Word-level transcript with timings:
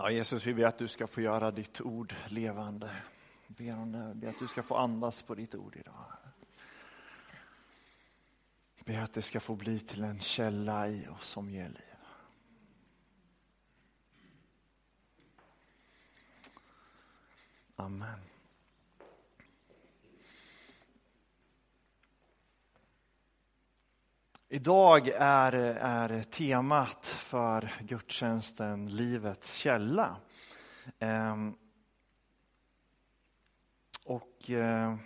Ja, 0.00 0.10
Jesus, 0.10 0.46
vi 0.46 0.54
ber 0.54 0.66
att 0.66 0.78
du 0.78 0.88
ska 0.88 1.06
få 1.06 1.20
göra 1.20 1.50
ditt 1.50 1.80
ord 1.80 2.14
levande. 2.28 2.90
Vi 3.46 3.64
ber, 3.64 3.78
om 3.78 3.92
det, 3.92 4.14
ber 4.14 4.28
att 4.28 4.38
du 4.38 4.48
ska 4.48 4.62
få 4.62 4.76
andas 4.76 5.22
på 5.22 5.34
ditt 5.34 5.54
ord 5.54 5.76
idag. 5.76 6.04
Vi 8.76 8.92
ber 8.92 9.02
att 9.02 9.12
det 9.12 9.22
ska 9.22 9.40
få 9.40 9.56
bli 9.56 9.80
till 9.80 10.04
en 10.04 10.20
källa 10.20 10.88
i 10.88 11.08
oss 11.08 11.28
som 11.28 11.50
ger 11.50 11.68
liv. 11.68 11.96
Amen. 17.76 18.20
Idag 24.50 25.08
är, 25.08 25.52
är 25.80 26.22
temat 26.22 27.06
för 27.06 27.74
gudstjänsten 27.80 28.96
Livets 28.96 29.54
källa. 29.54 30.16
Ehm, 30.98 31.56
och 34.04 34.50
eh, 34.50 34.96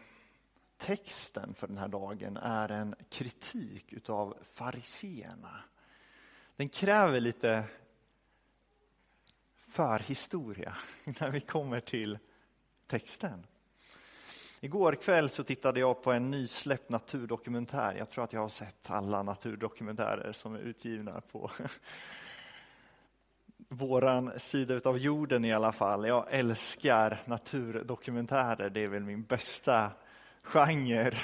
texten 0.77 1.55
för 1.55 1.67
den 1.67 1.79
här 1.79 1.89
dagen 1.89 2.37
är 2.37 2.69
en 2.69 2.95
kritik 3.11 3.93
utav 3.93 4.39
fariseerna. 4.43 5.65
Den 6.57 6.69
kräver 6.69 7.21
lite 7.21 7.65
förhistoria 9.69 10.77
när 11.21 11.31
vi 11.31 11.41
kommer 11.41 11.81
till 11.81 12.19
texten. 12.87 13.47
Igår 14.65 14.95
kväll 14.95 15.29
så 15.29 15.43
tittade 15.43 15.81
jag 15.81 16.03
på 16.03 16.13
en 16.13 16.31
nysläppt 16.31 16.89
naturdokumentär. 16.89 17.95
Jag 17.99 18.11
tror 18.11 18.25
att 18.25 18.33
jag 18.33 18.41
har 18.41 18.49
sett 18.49 18.91
alla 18.91 19.23
naturdokumentärer 19.23 20.33
som 20.33 20.55
är 20.55 20.59
utgivna 20.59 21.21
på 21.21 21.51
våran 23.69 24.33
sida 24.39 24.81
av 24.85 24.99
jorden 24.99 25.45
i 25.45 25.53
alla 25.53 25.73
fall. 25.73 26.07
Jag 26.07 26.27
älskar 26.31 27.23
naturdokumentärer, 27.25 28.71
det 28.71 28.81
är 28.81 28.89
väl 28.89 29.03
min 29.03 29.23
bästa 29.23 29.91
genre. 30.43 31.19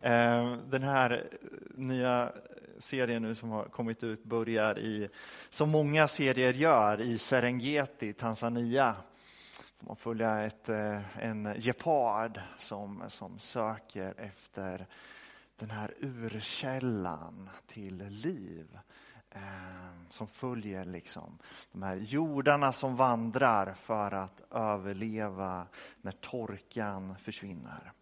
Ehm, 0.00 0.58
den 0.70 0.82
här 0.82 1.28
nya 1.74 2.32
serien 2.78 3.22
nu 3.22 3.34
som 3.34 3.50
har 3.50 3.64
kommit 3.64 4.04
ut 4.04 4.24
börjar 4.24 4.78
i, 4.78 5.08
som 5.50 5.70
många 5.70 6.08
serier 6.08 6.52
gör, 6.52 7.00
i 7.00 7.18
Serengeti, 7.18 8.12
Tanzania 8.12 8.96
får 9.80 9.86
man 9.86 9.96
följa 9.96 10.42
ett, 10.42 10.68
eh, 10.68 11.18
en 11.18 11.54
gepard 11.60 12.40
som, 12.56 13.02
som 13.08 13.38
söker 13.38 14.14
efter 14.20 14.86
den 15.56 15.70
här 15.70 15.94
urkällan 16.00 17.50
till 17.66 18.08
liv. 18.08 18.78
Eh, 19.30 20.10
som 20.10 20.26
följer 20.26 20.84
liksom 20.84 21.38
de 21.72 21.82
här 21.82 21.96
jordarna 21.96 22.72
som 22.72 22.96
vandrar 22.96 23.74
för 23.74 24.14
att 24.14 24.42
överleva 24.50 25.66
när 26.00 26.12
torkan 26.12 27.16
försvinner. 27.16 27.92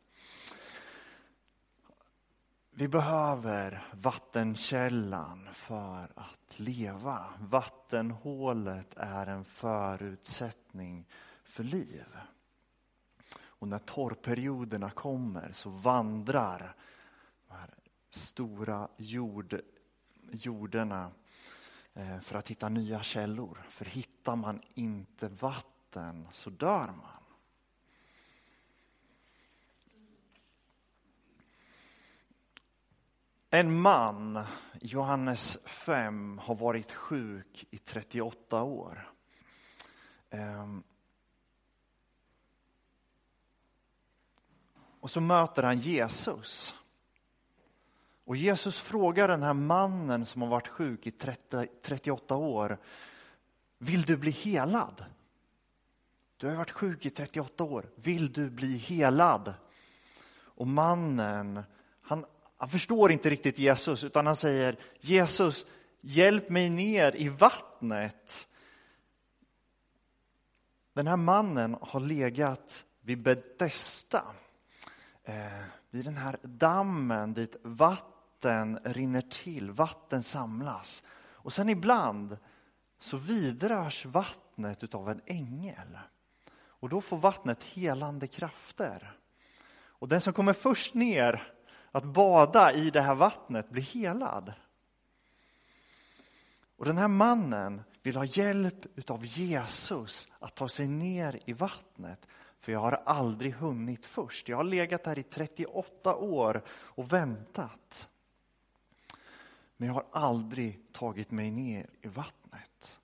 Vi 2.70 2.88
behöver 2.88 3.88
vattenkällan 3.92 5.48
för 5.52 6.12
att 6.14 6.58
leva. 6.58 7.24
Vattenhålet 7.38 8.94
är 8.96 9.26
en 9.26 9.44
förutsättning 9.44 11.06
för 11.48 11.64
liv. 11.64 12.06
Och 13.40 13.68
när 13.68 13.78
torrperioderna 13.78 14.90
kommer 14.90 15.52
så 15.52 15.70
vandrar 15.70 16.74
de 17.48 17.54
här 17.54 17.74
stora 18.10 18.88
jord, 18.96 19.60
jorderna 20.30 21.10
eh, 21.94 22.20
för 22.20 22.38
att 22.38 22.48
hitta 22.48 22.68
nya 22.68 23.02
källor. 23.02 23.66
För 23.68 23.84
hittar 23.84 24.36
man 24.36 24.62
inte 24.74 25.28
vatten 25.28 26.28
så 26.32 26.50
dör 26.50 26.86
man. 26.86 27.18
En 33.50 33.80
man, 33.80 34.44
Johannes 34.80 35.58
5, 35.64 36.38
har 36.38 36.54
varit 36.54 36.92
sjuk 36.92 37.66
i 37.70 37.78
38 37.78 38.62
år. 38.62 39.12
Ehm, 40.30 40.82
Och 45.08 45.12
så 45.12 45.20
möter 45.20 45.62
han 45.62 45.78
Jesus. 45.78 46.74
Och 48.24 48.36
Jesus 48.36 48.80
frågar 48.80 49.28
den 49.28 49.42
här 49.42 49.54
mannen 49.54 50.26
som 50.26 50.42
har 50.42 50.48
varit 50.48 50.68
sjuk 50.68 51.06
i 51.06 51.10
30, 51.10 51.66
38 51.82 52.36
år. 52.36 52.78
Vill 53.78 54.02
du 54.02 54.16
bli 54.16 54.30
helad? 54.30 55.04
Du 56.36 56.46
har 56.46 56.54
varit 56.54 56.70
sjuk 56.70 57.06
i 57.06 57.10
38 57.10 57.64
år. 57.64 57.90
Vill 57.94 58.32
du 58.32 58.50
bli 58.50 58.76
helad? 58.76 59.54
Och 60.40 60.66
mannen, 60.66 61.62
han, 62.02 62.24
han 62.56 62.68
förstår 62.68 63.12
inte 63.12 63.30
riktigt 63.30 63.58
Jesus 63.58 64.04
utan 64.04 64.26
han 64.26 64.36
säger 64.36 64.76
Jesus, 65.00 65.66
hjälp 66.00 66.50
mig 66.50 66.70
ner 66.70 67.16
i 67.16 67.28
vattnet. 67.28 68.48
Den 70.92 71.06
här 71.06 71.16
mannen 71.16 71.76
har 71.80 72.00
legat 72.00 72.84
vid 73.00 73.22
Betesda 73.22 74.24
eh, 75.28 75.62
vid 75.90 76.04
den 76.04 76.16
här 76.16 76.38
dammen 76.42 77.34
dit 77.34 77.56
vatten 77.62 78.78
rinner 78.84 79.20
till, 79.20 79.70
vatten 79.70 80.22
samlas. 80.22 81.02
Och 81.32 81.52
sen 81.52 81.68
ibland 81.68 82.38
så 83.00 83.16
vidrörs 83.16 84.06
vattnet 84.06 84.84
utav 84.84 85.08
en 85.08 85.20
ängel. 85.26 85.98
Och 86.54 86.88
då 86.88 87.00
får 87.00 87.16
vattnet 87.16 87.62
helande 87.62 88.26
krafter. 88.26 89.16
Och 89.70 90.08
den 90.08 90.20
som 90.20 90.32
kommer 90.32 90.52
först 90.52 90.94
ner 90.94 91.52
att 91.92 92.04
bada 92.04 92.72
i 92.72 92.90
det 92.90 93.00
här 93.00 93.14
vattnet 93.14 93.70
blir 93.70 93.82
helad. 93.82 94.52
Och 96.76 96.84
den 96.84 96.98
här 96.98 97.08
mannen 97.08 97.82
vill 98.02 98.16
ha 98.16 98.24
hjälp 98.24 98.98
utav 98.98 99.26
Jesus 99.26 100.28
att 100.38 100.54
ta 100.54 100.68
sig 100.68 100.88
ner 100.88 101.40
i 101.46 101.52
vattnet 101.52 102.26
för 102.60 102.72
jag 102.72 102.80
har 102.80 103.00
aldrig 103.04 103.54
hunnit 103.54 104.06
först. 104.06 104.48
Jag 104.48 104.56
har 104.56 104.64
legat 104.64 105.06
här 105.06 105.18
i 105.18 105.22
38 105.22 106.16
år 106.16 106.62
och 106.68 107.12
väntat. 107.12 108.08
Men 109.76 109.88
jag 109.88 109.94
har 109.94 110.04
aldrig 110.12 110.80
tagit 110.92 111.30
mig 111.30 111.50
ner 111.50 111.86
i 112.02 112.08
vattnet. 112.08 113.00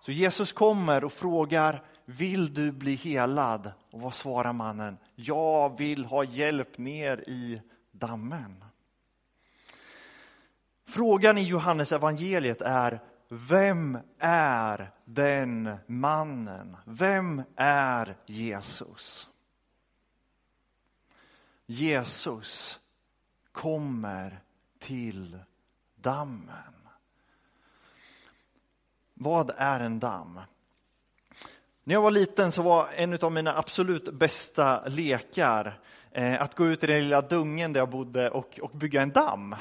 Så 0.00 0.12
Jesus 0.12 0.52
kommer 0.52 1.04
och 1.04 1.12
frågar, 1.12 1.82
vill 2.04 2.54
du 2.54 2.72
bli 2.72 2.94
helad? 2.94 3.72
Och 3.90 4.00
vad 4.00 4.14
svarar 4.14 4.52
mannen? 4.52 4.98
Jag 5.14 5.78
vill 5.78 6.04
ha 6.04 6.24
hjälp 6.24 6.78
ner 6.78 7.28
i 7.28 7.60
dammen. 7.90 8.64
Frågan 10.86 11.38
i 11.38 11.42
Johannes 11.42 11.92
evangeliet 11.92 12.62
är, 12.62 13.00
vem 13.28 13.98
är 14.18 14.90
den 15.08 15.76
mannen? 15.86 16.76
Vem 16.84 17.42
är 17.56 18.16
Jesus? 18.26 19.28
Jesus 21.66 22.80
kommer 23.52 24.40
till 24.78 25.38
dammen. 25.94 26.88
Vad 29.14 29.50
är 29.56 29.80
en 29.80 29.98
damm? 29.98 30.40
När 31.84 31.94
jag 31.94 32.02
var 32.02 32.10
liten 32.10 32.52
så 32.52 32.62
var 32.62 32.88
en 32.92 33.18
av 33.22 33.32
mina 33.32 33.56
absolut 33.56 34.14
bästa 34.14 34.86
lekar 34.86 35.80
eh, 36.12 36.42
att 36.42 36.54
gå 36.54 36.66
ut 36.66 36.84
i 36.84 36.86
den 36.86 37.00
lilla 37.00 37.22
dungen 37.22 37.72
där 37.72 37.80
jag 37.80 37.90
bodde 37.90 38.30
och, 38.30 38.58
och 38.62 38.70
bygga 38.70 39.02
en 39.02 39.10
damm. 39.10 39.56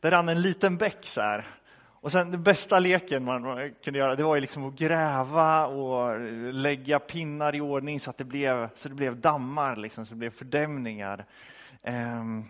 Där 0.00 0.10
rann 0.10 0.28
en 0.28 0.42
liten 0.42 0.76
bäck 0.76 0.98
så 1.06 1.20
här. 1.20 1.57
Och 2.00 2.12
sen 2.12 2.30
den 2.30 2.42
bästa 2.42 2.78
leken 2.78 3.24
man 3.24 3.72
kunde 3.84 3.98
göra, 3.98 4.16
det 4.16 4.22
var 4.22 4.34
ju 4.34 4.40
liksom 4.40 4.68
att 4.68 4.74
gräva 4.74 5.66
och 5.66 6.20
lägga 6.52 6.98
pinnar 6.98 7.54
i 7.54 7.60
ordning 7.60 8.00
så 8.00 8.10
att 8.10 8.18
det 8.18 8.24
blev, 8.24 8.68
så 8.74 8.88
det 8.88 8.94
blev 8.94 9.20
dammar, 9.20 9.76
liksom, 9.76 10.06
så 10.06 10.14
det 10.14 10.18
blev 10.18 10.30
fördämningar. 10.30 11.24
Ehm, 11.82 12.44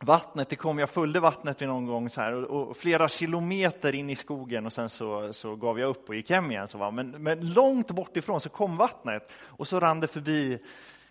vattnet, 0.00 0.48
det 0.48 0.56
kom, 0.56 0.78
jag 0.78 0.90
följde 0.90 1.20
vattnet 1.20 1.62
vid 1.62 1.68
någon 1.68 1.86
gång 1.86 2.10
så 2.10 2.20
här, 2.20 2.32
och, 2.32 2.68
och, 2.68 2.76
flera 2.76 3.08
kilometer 3.08 3.94
in 3.94 4.10
i 4.10 4.16
skogen 4.16 4.66
och 4.66 4.72
sen 4.72 4.88
så, 4.88 5.32
så 5.32 5.56
gav 5.56 5.78
jag 5.78 5.90
upp 5.90 6.08
och 6.08 6.14
gick 6.14 6.30
hem 6.30 6.50
igen. 6.50 6.68
Så 6.68 6.78
va? 6.78 6.90
Men, 6.90 7.10
men 7.10 7.52
långt 7.52 7.90
bort 7.90 8.16
ifrån 8.16 8.40
så 8.40 8.48
kom 8.48 8.76
vattnet 8.76 9.32
och 9.42 9.68
så 9.68 9.80
rann 9.80 10.00
det 10.00 10.08
förbi 10.08 10.58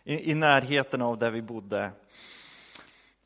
i, 0.04 0.32
i 0.32 0.36
närheten 0.36 1.02
av 1.02 1.18
där 1.18 1.32
vi 1.32 1.42
bodde. 1.42 1.92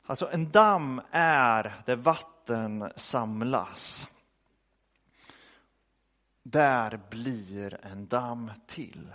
Alltså 0.05 0.29
en 0.31 0.51
damm 0.51 1.01
är 1.11 1.81
där 1.85 1.95
vatten 2.43 2.91
samlas. 2.95 4.09
Där 6.43 6.99
blir 7.09 7.85
en 7.85 8.07
damm 8.07 8.51
till. 8.67 9.07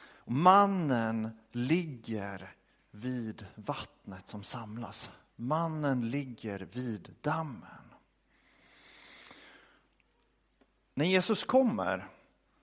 Och 0.00 0.32
mannen 0.32 1.38
ligger 1.52 2.54
vid 2.90 3.46
vattnet 3.54 4.28
som 4.28 4.42
samlas. 4.42 5.10
Mannen 5.36 6.10
ligger 6.10 6.68
vid 6.72 7.14
dammen. 7.20 7.94
När 10.94 11.06
Jesus 11.06 11.44
kommer 11.44 12.08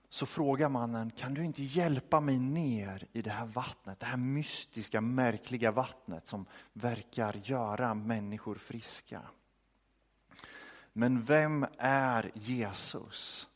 så 0.08 0.26
frågar 0.26 0.68
mannen, 0.68 1.10
kan 1.10 1.34
du 1.34 1.44
inte 1.44 1.62
hjälpa 1.62 2.20
mig 2.20 2.38
ner 2.38 3.06
i 3.12 3.22
det 3.22 3.30
här 3.30 3.46
vattnet, 3.46 4.00
det 4.00 4.06
här 4.06 4.16
mystiska, 4.16 5.00
märkliga 5.00 5.70
vattnet 5.70 6.26
som 6.26 6.46
verkar 6.72 7.40
göra 7.44 7.94
människor 7.94 8.54
friska? 8.54 9.22
Men 10.98 11.22
vem 11.22 11.66
är 11.78 12.30
Jesus? 12.34 13.48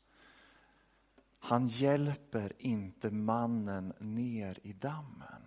Han 1.39 1.67
hjälper 1.67 2.53
inte 2.59 3.11
mannen 3.11 3.93
ner 3.99 4.59
i 4.63 4.73
dammen. 4.73 5.43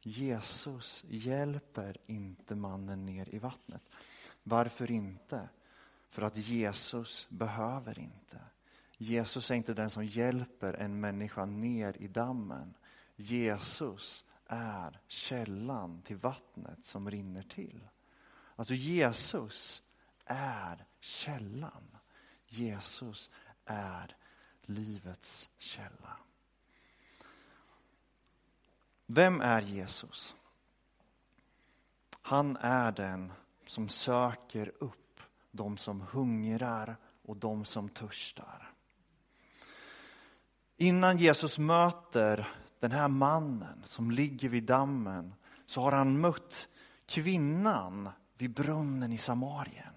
Jesus 0.00 1.04
hjälper 1.08 1.96
inte 2.06 2.54
mannen 2.54 3.06
ner 3.06 3.34
i 3.34 3.38
vattnet. 3.38 3.82
Varför 4.42 4.90
inte? 4.90 5.48
För 6.10 6.22
att 6.22 6.36
Jesus 6.36 7.26
behöver 7.30 7.98
inte. 7.98 8.40
Jesus 8.96 9.50
är 9.50 9.54
inte 9.54 9.74
den 9.74 9.90
som 9.90 10.04
hjälper 10.04 10.74
en 10.74 11.00
människa 11.00 11.44
ner 11.44 11.96
i 12.02 12.08
dammen. 12.08 12.74
Jesus 13.16 14.24
är 14.46 15.00
källan 15.08 16.02
till 16.02 16.16
vattnet 16.16 16.84
som 16.84 17.10
rinner 17.10 17.42
till. 17.42 17.88
Alltså 18.56 18.74
Jesus 18.74 19.82
är 20.30 20.86
källan. 21.00 21.96
Jesus 22.46 23.30
är 23.64 24.16
livets 24.62 25.48
källa. 25.58 26.16
Vem 29.06 29.40
är 29.40 29.62
Jesus? 29.62 30.36
Han 32.22 32.56
är 32.56 32.92
den 32.92 33.32
som 33.66 33.88
söker 33.88 34.72
upp 34.78 35.20
de 35.50 35.76
som 35.76 36.00
hungrar 36.00 36.96
och 37.22 37.36
de 37.36 37.64
som 37.64 37.88
törstar. 37.88 38.72
Innan 40.76 41.16
Jesus 41.16 41.58
möter 41.58 42.48
den 42.80 42.92
här 42.92 43.08
mannen 43.08 43.82
som 43.84 44.10
ligger 44.10 44.48
vid 44.48 44.64
dammen 44.64 45.34
så 45.66 45.80
har 45.80 45.92
han 45.92 46.20
mött 46.20 46.68
kvinnan 47.06 48.08
vid 48.38 48.54
brunnen 48.54 49.12
i 49.12 49.18
Samarien. 49.18 49.89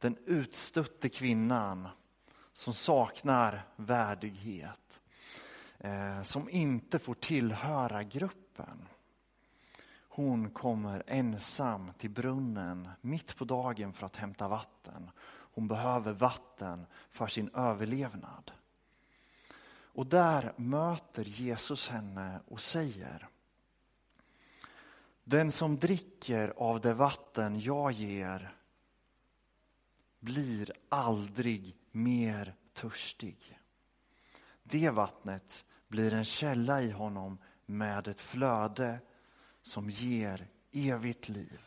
Den 0.00 0.16
utstötte 0.26 1.08
kvinnan 1.08 1.88
som 2.52 2.74
saknar 2.74 3.66
värdighet. 3.76 5.00
Eh, 5.78 6.22
som 6.22 6.48
inte 6.48 6.98
får 6.98 7.14
tillhöra 7.14 8.02
gruppen. 8.02 8.88
Hon 10.08 10.50
kommer 10.50 11.02
ensam 11.06 11.92
till 11.98 12.10
brunnen 12.10 12.88
mitt 13.00 13.36
på 13.36 13.44
dagen 13.44 13.92
för 13.92 14.06
att 14.06 14.16
hämta 14.16 14.48
vatten. 14.48 15.10
Hon 15.26 15.68
behöver 15.68 16.12
vatten 16.12 16.86
för 17.10 17.26
sin 17.26 17.50
överlevnad. 17.54 18.52
Och 19.92 20.06
där 20.06 20.52
möter 20.56 21.24
Jesus 21.24 21.88
henne 21.88 22.40
och 22.46 22.60
säger 22.60 23.28
Den 25.24 25.52
som 25.52 25.78
dricker 25.78 26.52
av 26.56 26.80
det 26.80 26.94
vatten 26.94 27.60
jag 27.60 27.92
ger 27.92 28.59
blir 30.20 30.72
aldrig 30.88 31.76
mer 31.90 32.54
törstig. 32.72 33.58
Det 34.62 34.90
vattnet 34.90 35.64
blir 35.88 36.14
en 36.14 36.24
källa 36.24 36.82
i 36.82 36.90
honom 36.90 37.38
med 37.66 38.08
ett 38.08 38.20
flöde 38.20 39.00
som 39.62 39.90
ger 39.90 40.48
evigt 40.72 41.28
liv. 41.28 41.60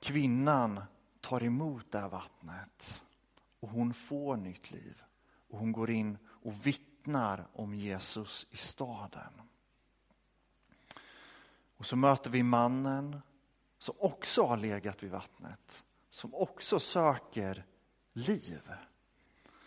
Kvinnan 0.00 0.84
tar 1.20 1.42
emot 1.42 1.92
det 1.92 1.98
här 1.98 2.08
vattnet 2.08 3.04
och 3.60 3.68
hon 3.68 3.94
får 3.94 4.36
nytt 4.36 4.70
liv. 4.70 5.02
Och 5.48 5.58
hon 5.58 5.72
går 5.72 5.90
in 5.90 6.18
och 6.26 6.66
vittnar 6.66 7.46
om 7.52 7.74
Jesus 7.74 8.46
i 8.50 8.56
staden. 8.56 9.42
Och 11.76 11.86
så 11.86 11.96
möter 11.96 12.30
vi 12.30 12.42
mannen 12.42 13.20
som 13.82 13.94
också 13.98 14.42
har 14.42 14.56
legat 14.56 15.02
vid 15.02 15.10
vattnet, 15.10 15.84
som 16.10 16.34
också 16.34 16.80
söker 16.80 17.64
liv. 18.12 18.72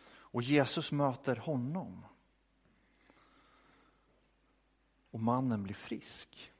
Och 0.07 0.41
Jesus 0.41 0.91
möter 0.91 1.35
honom. 1.35 2.05
Och 5.11 5.19
mannen 5.19 5.63
blir 5.63 5.75
frisk. 5.75 6.51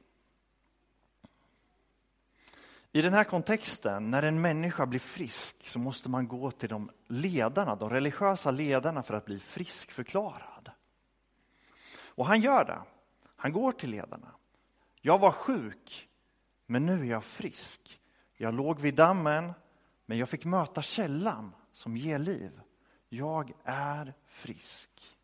I 2.92 3.02
den 3.02 3.12
här 3.12 3.24
kontexten, 3.24 4.10
när 4.10 4.22
en 4.22 4.40
människa 4.40 4.86
blir 4.86 5.00
frisk 5.00 5.68
så 5.68 5.78
måste 5.78 6.08
man 6.08 6.28
gå 6.28 6.50
till 6.50 6.68
de 6.68 6.90
ledarna, 7.06 7.76
de 7.76 7.90
religiösa 7.90 8.50
ledarna 8.50 9.02
för 9.02 9.14
att 9.14 9.24
bli 9.24 9.40
friskförklarad. 9.40 10.70
Och 11.98 12.26
han 12.26 12.40
gör 12.40 12.64
det. 12.64 12.82
Han 13.36 13.52
går 13.52 13.72
till 13.72 13.90
ledarna. 13.90 14.34
Jag 15.00 15.18
var 15.18 15.32
sjuk, 15.32 16.08
men 16.66 16.86
nu 16.86 17.00
är 17.00 17.04
jag 17.04 17.24
frisk. 17.24 18.00
Jag 18.36 18.54
låg 18.54 18.80
vid 18.80 18.94
dammen, 18.94 19.52
men 20.06 20.18
jag 20.18 20.28
fick 20.28 20.44
möta 20.44 20.82
källan 20.82 21.54
som 21.72 21.96
ger 21.96 22.18
liv. 22.18 22.60
Jag 23.08 23.52
är 23.64 24.14
frisk. 24.26 25.16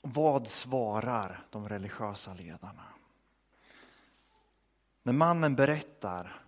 Vad 0.00 0.48
svarar 0.48 1.46
de 1.50 1.68
religiösa 1.68 2.34
ledarna? 2.34 2.84
När 5.02 5.12
mannen 5.12 5.56
berättar 5.56 6.42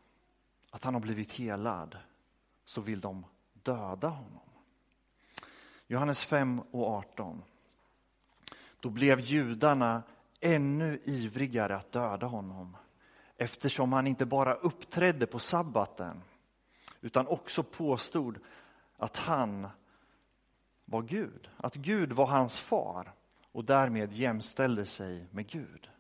att 0.71 0.85
han 0.85 0.95
har 0.95 1.01
blivit 1.01 1.33
helad 1.33 1.99
så 2.65 2.81
vill 2.81 3.01
de 3.01 3.25
döda 3.53 4.09
honom. 4.09 4.49
Johannes 5.87 6.25
5 6.25 6.61
och 6.61 6.89
18. 6.89 7.43
Då 8.85 8.91
blev 8.91 9.21
judarna 9.21 10.03
ännu 10.41 11.01
ivrigare 11.05 11.77
att 11.77 11.93
döda 11.93 12.27
honom 12.27 12.77
eftersom 13.37 13.93
han 13.93 14.07
inte 14.07 14.27
bara 14.27 14.55
uppträdde 14.55 15.27
på 15.27 15.39
sabbaten 15.39 16.23
utan 17.01 17.27
också 17.27 17.63
påstod 17.63 18.39
att 18.97 19.17
han 19.17 19.69
var 20.85 21.03
Gud, 21.03 21.51
att 21.57 21.75
Gud 21.75 22.13
var 22.13 22.27
hans 22.27 22.59
far 22.59 23.15
och 23.53 23.65
därmed 23.65 24.13
jämställde 24.13 24.85
sig 24.85 25.27
med 25.31 25.47
Gud. 25.47 25.91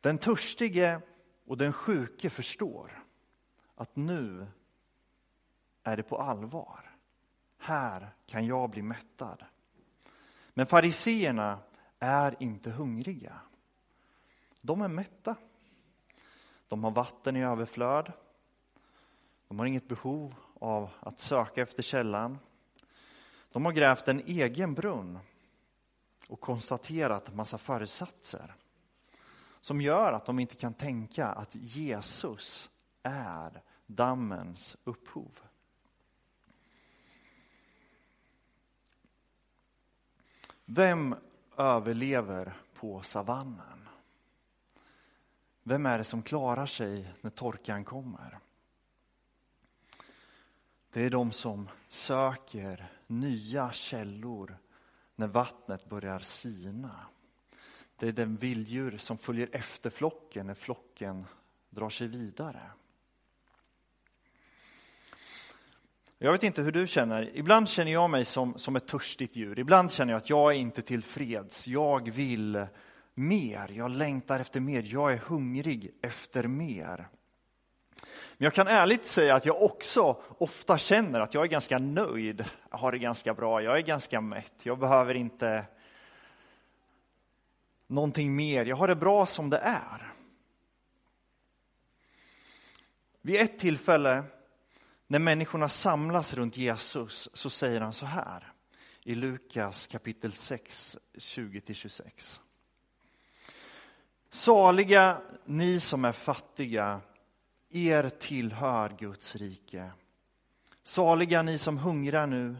Den 0.00 0.18
törstige 0.18 1.00
och 1.46 1.56
den 1.56 1.72
sjuke 1.72 2.30
förstår 2.30 3.04
att 3.74 3.96
nu 3.96 4.46
är 5.82 5.96
det 5.96 6.02
på 6.02 6.18
allvar. 6.18 6.85
Här 7.66 8.10
kan 8.26 8.46
jag 8.46 8.70
bli 8.70 8.82
mättad. 8.82 9.44
Men 10.54 10.66
fariseerna 10.66 11.58
är 11.98 12.42
inte 12.42 12.70
hungriga. 12.70 13.40
De 14.60 14.82
är 14.82 14.88
mätta. 14.88 15.36
De 16.68 16.84
har 16.84 16.90
vatten 16.90 17.36
i 17.36 17.44
överflöd. 17.44 18.12
De 19.48 19.58
har 19.58 19.66
inget 19.66 19.88
behov 19.88 20.34
av 20.60 20.90
att 21.00 21.20
söka 21.20 21.62
efter 21.62 21.82
källan. 21.82 22.38
De 23.52 23.64
har 23.64 23.72
grävt 23.72 24.08
en 24.08 24.20
egen 24.20 24.74
brunn 24.74 25.18
och 26.28 26.40
konstaterat 26.40 27.28
en 27.28 27.36
massa 27.36 27.58
föresatser 27.58 28.54
som 29.60 29.80
gör 29.80 30.12
att 30.12 30.26
de 30.26 30.38
inte 30.38 30.56
kan 30.56 30.74
tänka 30.74 31.26
att 31.26 31.54
Jesus 31.54 32.70
är 33.02 33.62
dammens 33.86 34.76
upphov. 34.84 35.45
Vem 40.68 41.14
överlever 41.56 42.56
på 42.74 43.02
savannen? 43.02 43.88
Vem 45.62 45.86
är 45.86 45.98
det 45.98 46.04
som 46.04 46.22
klarar 46.22 46.66
sig 46.66 47.14
när 47.20 47.30
torkan 47.30 47.84
kommer? 47.84 48.38
Det 50.90 51.02
är 51.02 51.10
de 51.10 51.32
som 51.32 51.68
söker 51.88 52.92
nya 53.06 53.72
källor 53.72 54.58
när 55.14 55.26
vattnet 55.26 55.88
börjar 55.88 56.18
sina. 56.18 57.06
Det 57.96 58.08
är 58.08 58.12
den 58.12 58.36
vilddjur 58.36 58.98
som 58.98 59.18
följer 59.18 59.48
efter 59.52 59.90
flocken 59.90 60.46
när 60.46 60.54
flocken 60.54 61.24
drar 61.70 61.88
sig 61.88 62.08
vidare. 62.08 62.70
Jag 66.18 66.32
vet 66.32 66.42
inte 66.42 66.62
hur 66.62 66.72
du 66.72 66.86
känner. 66.86 67.36
Ibland 67.36 67.68
känner 67.68 67.92
jag 67.92 68.10
mig 68.10 68.24
som, 68.24 68.58
som 68.58 68.76
ett 68.76 68.86
törstigt 68.86 69.36
djur. 69.36 69.58
Ibland 69.58 69.92
känner 69.92 70.12
jag 70.12 70.18
att 70.18 70.30
jag 70.30 70.52
är 70.52 70.56
inte 70.58 70.82
tillfreds. 70.82 71.68
Jag 71.68 72.10
vill 72.10 72.66
mer. 73.14 73.70
Jag 73.72 73.90
längtar 73.90 74.40
efter 74.40 74.60
mer. 74.60 74.82
Jag 74.86 75.12
är 75.12 75.16
hungrig 75.16 75.94
efter 76.02 76.46
mer. 76.46 77.08
Men 78.38 78.44
jag 78.44 78.54
kan 78.54 78.68
ärligt 78.68 79.06
säga 79.06 79.34
att 79.34 79.46
jag 79.46 79.62
också 79.62 80.22
ofta 80.38 80.78
känner 80.78 81.20
att 81.20 81.34
jag 81.34 81.44
är 81.44 81.48
ganska 81.48 81.78
nöjd. 81.78 82.44
Jag 82.70 82.78
har 82.78 82.92
det 82.92 82.98
ganska 82.98 83.34
bra. 83.34 83.62
Jag 83.62 83.76
är 83.76 83.82
ganska 83.82 84.20
mätt. 84.20 84.54
Jag 84.62 84.78
behöver 84.78 85.14
inte 85.14 85.64
någonting 87.86 88.36
mer. 88.36 88.64
Jag 88.64 88.76
har 88.76 88.88
det 88.88 88.96
bra 88.96 89.26
som 89.26 89.50
det 89.50 89.58
är. 89.58 90.12
Vid 93.20 93.40
ett 93.40 93.58
tillfälle 93.58 94.24
när 95.06 95.18
människorna 95.18 95.68
samlas 95.68 96.34
runt 96.34 96.56
Jesus 96.56 97.28
så 97.32 97.50
säger 97.50 97.80
han 97.80 97.92
så 97.92 98.06
här 98.06 98.52
i 99.02 99.14
Lukas 99.14 99.86
kapitel 99.86 100.32
6, 100.32 100.98
20-26. 101.14 102.40
Saliga 104.30 105.20
ni 105.44 105.80
som 105.80 106.04
är 106.04 106.12
fattiga, 106.12 107.00
er 107.70 108.08
tillhör 108.08 108.96
Guds 108.98 109.36
rike. 109.36 109.90
Saliga 110.82 111.42
ni 111.42 111.58
som 111.58 111.78
hungrar 111.78 112.26
nu, 112.26 112.56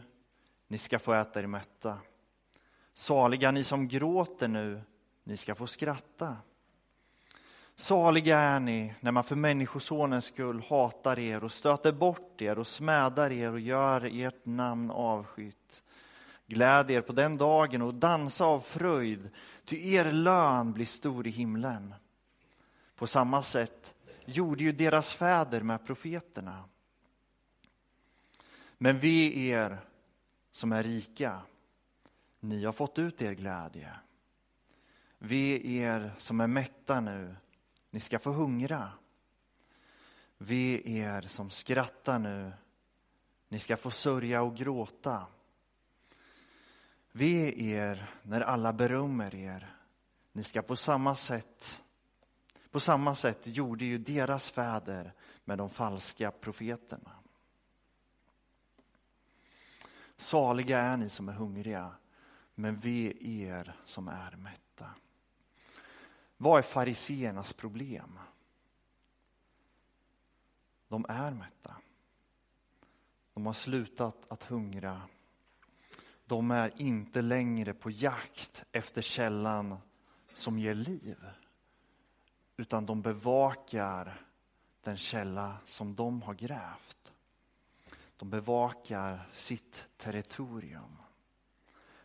ni 0.67 0.77
ska 0.77 0.99
få 0.99 1.13
äta 1.13 1.39
er 1.39 1.47
mätta. 1.47 1.97
Saliga 2.93 3.51
ni 3.51 3.63
som 3.63 3.87
gråter 3.87 4.47
nu, 4.47 4.81
ni 5.23 5.37
ska 5.37 5.55
få 5.55 5.67
skratta. 5.67 6.37
Saliga 7.79 8.39
är 8.39 8.59
ni 8.59 8.93
när 8.99 9.11
man 9.11 9.23
för 9.23 9.35
Människosonens 9.35 10.25
skull 10.25 10.63
hatar 10.69 11.19
er 11.19 11.43
och 11.43 11.51
stöter 11.51 11.91
bort 11.91 12.41
er 12.41 12.59
och 12.59 12.67
smädar 12.67 13.31
er 13.31 13.51
och 13.51 13.59
gör 13.59 14.09
ert 14.21 14.45
namn 14.45 14.91
avskytt. 14.91 15.83
Gläd 16.47 16.91
er 16.91 17.01
på 17.01 17.13
den 17.13 17.37
dagen 17.37 17.81
och 17.81 17.93
dansa 17.93 18.45
av 18.45 18.59
fröjd, 18.59 19.29
ty 19.65 19.93
er 19.93 20.11
lön 20.11 20.73
blir 20.73 20.85
stor 20.85 21.27
i 21.27 21.29
himlen. 21.29 21.93
På 22.95 23.07
samma 23.07 23.41
sätt 23.41 23.93
gjorde 24.25 24.63
ju 24.63 24.71
deras 24.71 25.13
fäder 25.13 25.61
med 25.61 25.85
profeterna. 25.85 26.63
Men 28.77 28.99
vi 28.99 29.47
er 29.47 29.77
som 30.51 30.71
är 30.71 30.83
rika, 30.83 31.41
ni 32.39 32.65
har 32.65 32.73
fått 32.73 32.99
ut 32.99 33.21
er 33.21 33.33
glädje. 33.33 33.91
Vi 35.17 35.77
er 35.77 36.11
som 36.17 36.39
är 36.39 36.47
mätta 36.47 36.99
nu, 36.99 37.35
ni 37.97 38.01
ska 38.01 38.19
få 38.19 38.31
hungra. 38.31 38.91
Ve 40.37 40.81
er 40.85 41.21
som 41.21 41.49
skrattar 41.49 42.19
nu, 42.19 42.51
ni 43.49 43.59
ska 43.59 43.77
få 43.77 43.91
sörja 43.91 44.41
och 44.41 44.57
gråta. 44.57 45.25
Ve 47.11 47.63
er 47.63 48.09
när 48.21 48.41
alla 48.41 48.73
berömmer 48.73 49.35
er. 49.35 49.75
Ni 50.31 50.43
ska 50.43 50.61
på 50.61 50.75
samma 50.75 51.15
sätt 51.15 51.83
på 52.71 52.79
samma 52.79 53.15
sätt 53.15 53.47
gjorde 53.47 53.85
ju 53.85 53.97
deras 53.97 54.49
fäder 54.49 55.13
med 55.45 55.57
de 55.57 55.69
falska 55.69 56.31
profeterna. 56.31 57.11
Saliga 60.17 60.79
är 60.79 60.97
ni 60.97 61.09
som 61.09 61.29
är 61.29 61.33
hungriga, 61.33 61.91
men 62.55 62.79
ve 62.79 63.13
er 63.21 63.75
som 63.85 64.07
är 64.07 64.35
mätta. 64.35 64.66
Vad 66.37 66.59
är 66.59 66.63
fariseernas 66.63 67.53
problem? 67.53 68.19
De 70.87 71.05
är 71.09 71.31
mätta. 71.31 71.75
De 73.33 73.45
har 73.45 73.53
slutat 73.53 74.31
att 74.31 74.43
hungra 74.43 75.01
de 76.27 76.51
är 76.51 76.81
inte 76.81 77.21
längre 77.21 77.73
på 77.73 77.91
jakt 77.91 78.65
efter 78.71 79.01
källan 79.01 79.77
som 80.33 80.59
ger 80.59 80.73
liv. 80.73 81.17
Utan 82.57 82.85
de 82.85 83.01
bevakar 83.01 84.21
den 84.81 84.97
källa 84.97 85.57
som 85.65 85.95
de 85.95 86.21
har 86.21 86.33
grävt. 86.33 87.13
De 88.17 88.29
bevakar 88.29 89.29
sitt 89.33 89.89
territorium. 89.97 90.97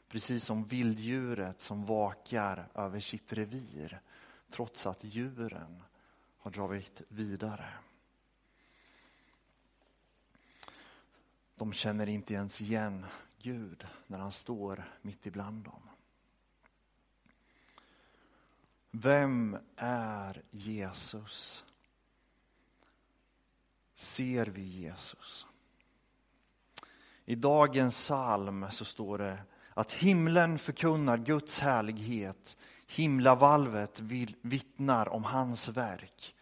Precis 0.08 0.44
som 0.44 0.64
vilddjuret 0.64 1.60
som 1.60 1.86
vakar 1.86 2.68
över 2.74 3.00
sitt 3.00 3.32
revir 3.32 4.00
trots 4.52 4.86
att 4.86 5.04
djuren 5.04 5.82
har 6.38 6.50
dragit 6.50 7.02
vidare. 7.08 7.68
De 11.54 11.72
känner 11.72 12.08
inte 12.08 12.34
ens 12.34 12.60
igen 12.60 13.06
Gud 13.38 13.86
när 14.06 14.18
han 14.18 14.32
står 14.32 14.84
mitt 15.02 15.26
ibland 15.26 15.64
dem. 15.64 15.88
Vem 18.90 19.58
är 19.76 20.42
Jesus? 20.50 21.64
Ser 23.94 24.46
vi 24.46 24.62
Jesus? 24.62 25.46
I 27.24 27.34
dagens 27.34 27.94
psalm 27.94 28.66
så 28.70 28.84
står 28.84 29.18
det 29.18 29.38
att 29.74 29.92
himlen 29.92 30.58
förkunnar 30.58 31.18
Guds 31.18 31.60
härlighet. 31.60 32.56
Himlavalvet 32.94 34.00
vittnar 34.42 35.08
om 35.08 35.24
hans 35.24 35.68
verk. 35.68 36.34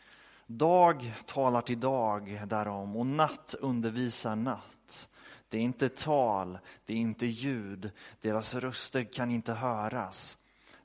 Dag 0.47 1.15
talar 1.27 1.63
till 1.63 1.81
dag 1.81 2.43
därom 2.47 2.97
och 2.97 3.07
natt 3.07 3.55
undervisar 3.61 4.37
natt. 4.37 5.09
Det 5.49 5.59
är 5.59 5.63
inte 5.63 5.89
tal, 5.89 6.59
det 6.85 6.93
är 6.93 6.97
inte 6.97 7.27
ljud, 7.27 7.91
deras 8.21 8.55
röster 8.55 9.05
kan 9.05 9.31
inte 9.31 9.53
höras. 9.53 10.39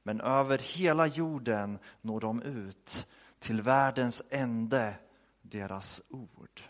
Men 0.04 0.22
över 0.22 0.58
hela 0.58 1.08
jorden 1.08 1.80
når 2.02 2.20
de 2.20 2.42
ut, 2.42 3.08
till 3.40 3.62
världens 3.62 4.24
ände 4.30 4.94
deras 5.42 6.02
ord. 6.10 6.62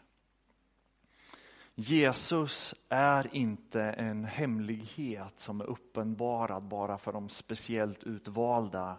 Jesus 1.75 2.75
är 2.89 3.35
inte 3.35 3.81
en 3.81 4.25
hemlighet 4.25 5.39
som 5.39 5.61
är 5.61 5.65
uppenbarad 5.65 6.63
bara 6.63 6.97
för 6.97 7.13
de 7.13 7.29
speciellt 7.29 8.03
utvalda, 8.03 8.97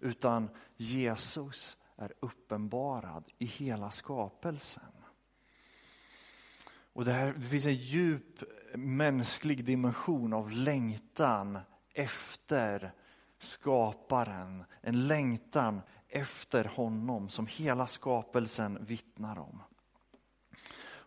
utan 0.00 0.50
Jesus 0.76 1.76
är 1.96 2.12
uppenbarad 2.20 3.24
i 3.38 3.44
hela 3.44 3.90
skapelsen. 3.90 4.92
Och 6.92 7.04
det, 7.04 7.12
här, 7.12 7.32
det 7.32 7.46
finns 7.46 7.66
en 7.66 7.74
djup 7.74 8.42
mänsklig 8.74 9.64
dimension 9.64 10.32
av 10.32 10.50
längtan 10.50 11.58
efter 11.94 12.92
skaparen. 13.38 14.64
En 14.80 15.06
längtan 15.06 15.80
efter 16.08 16.64
honom 16.64 17.28
som 17.28 17.46
hela 17.46 17.86
skapelsen 17.86 18.84
vittnar 18.84 19.38
om. 19.38 19.62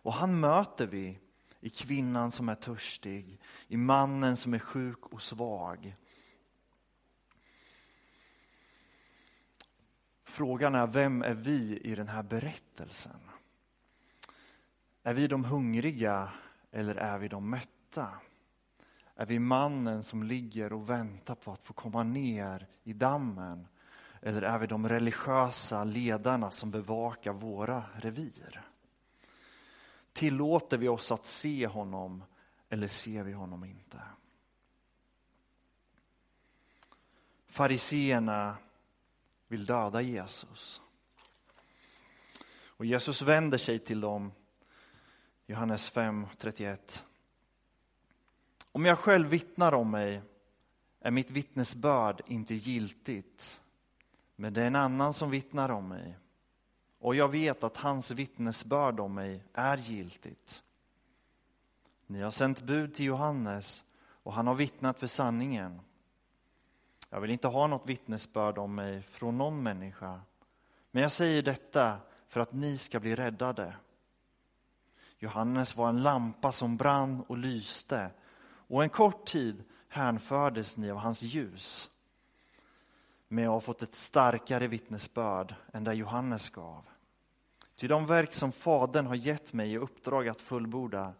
Och 0.02 0.12
han 0.12 0.40
möter 0.40 0.86
vi 0.86 1.18
i 1.60 1.70
kvinnan 1.70 2.30
som 2.30 2.48
är 2.48 2.54
törstig, 2.54 3.40
i 3.68 3.76
mannen 3.76 4.36
som 4.36 4.54
är 4.54 4.58
sjuk 4.58 5.06
och 5.06 5.22
svag. 5.22 5.96
Frågan 10.24 10.74
är, 10.74 10.86
vem 10.86 11.22
är 11.22 11.34
vi 11.34 11.78
i 11.78 11.94
den 11.94 12.08
här 12.08 12.22
berättelsen? 12.22 13.20
Är 15.02 15.14
vi 15.14 15.26
de 15.26 15.44
hungriga 15.44 16.32
eller 16.70 16.94
är 16.94 17.18
vi 17.18 17.28
de 17.28 17.50
mätta? 17.50 18.08
Är 19.14 19.26
vi 19.26 19.38
mannen 19.38 20.02
som 20.02 20.22
ligger 20.22 20.72
och 20.72 20.90
väntar 20.90 21.34
på 21.34 21.52
att 21.52 21.64
få 21.64 21.72
komma 21.72 22.02
ner 22.02 22.66
i 22.82 22.92
dammen? 22.92 23.66
Eller 24.22 24.42
är 24.42 24.58
vi 24.58 24.66
de 24.66 24.88
religiösa 24.88 25.84
ledarna 25.84 26.50
som 26.50 26.70
bevakar 26.70 27.32
våra 27.32 27.84
revir? 27.94 28.69
Tillåter 30.20 30.78
vi 30.78 30.88
oss 30.88 31.12
att 31.12 31.26
se 31.26 31.66
honom 31.66 32.24
eller 32.68 32.88
ser 32.88 33.22
vi 33.22 33.32
honom 33.32 33.64
inte? 33.64 34.02
Fariseerna 37.46 38.56
vill 39.48 39.66
döda 39.66 40.00
Jesus. 40.00 40.80
Och 42.64 42.86
Jesus 42.86 43.22
vänder 43.22 43.58
sig 43.58 43.78
till 43.78 44.00
dem 44.00 44.32
Johannes 45.46 45.92
5.31 45.92 47.04
Om 48.72 48.84
jag 48.84 48.98
själv 48.98 49.28
vittnar 49.28 49.74
om 49.74 49.90
mig 49.90 50.22
är 51.00 51.10
mitt 51.10 51.30
vittnesbörd 51.30 52.22
inte 52.26 52.54
giltigt, 52.54 53.60
men 54.36 54.54
det 54.54 54.62
är 54.62 54.66
en 54.66 54.76
annan 54.76 55.14
som 55.14 55.30
vittnar 55.30 55.68
om 55.68 55.88
mig. 55.88 56.16
Och 57.00 57.14
jag 57.14 57.28
vet 57.28 57.64
att 57.64 57.76
hans 57.76 58.10
vittnesbörd 58.10 59.00
om 59.00 59.14
mig 59.14 59.44
är 59.52 59.76
giltigt. 59.76 60.62
Ni 62.06 62.20
har 62.20 62.30
sänt 62.30 62.62
bud 62.62 62.94
till 62.94 63.04
Johannes 63.04 63.84
och 64.22 64.32
han 64.32 64.46
har 64.46 64.54
vittnat 64.54 65.00
för 65.00 65.06
sanningen. 65.06 65.80
Jag 67.10 67.20
vill 67.20 67.30
inte 67.30 67.48
ha 67.48 67.66
något 67.66 67.88
vittnesbörd 67.88 68.58
om 68.58 68.74
mig 68.74 69.02
från 69.02 69.38
någon 69.38 69.62
människa, 69.62 70.20
men 70.90 71.02
jag 71.02 71.12
säger 71.12 71.42
detta 71.42 71.98
för 72.28 72.40
att 72.40 72.52
ni 72.52 72.76
ska 72.76 73.00
bli 73.00 73.14
räddade. 73.14 73.76
Johannes 75.18 75.76
var 75.76 75.88
en 75.88 76.02
lampa 76.02 76.52
som 76.52 76.76
brann 76.76 77.24
och 77.28 77.38
lyste 77.38 78.10
och 78.42 78.82
en 78.82 78.90
kort 78.90 79.26
tid 79.26 79.64
hänfördes 79.88 80.76
ni 80.76 80.90
av 80.90 80.96
hans 80.96 81.22
ljus. 81.22 81.90
Men 83.28 83.44
jag 83.44 83.50
har 83.50 83.60
fått 83.60 83.82
ett 83.82 83.94
starkare 83.94 84.66
vittnesbörd 84.66 85.54
än 85.72 85.84
det 85.84 85.94
Johannes 85.94 86.50
gav. 86.50 86.89
Ty 87.80 87.88
de 87.88 88.06
verk 88.06 88.32
som 88.32 88.52
Fadern 88.52 89.06
har 89.06 89.14
gett 89.14 89.52
mig 89.52 89.72
i 89.72 89.78
uppdrag 89.78 90.28
att 90.28 90.40
fullborda, 90.40 91.14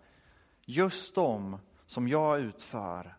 just 0.64 1.14
de 1.14 1.58
som 1.86 2.08
jag 2.08 2.40
utför, 2.40 3.16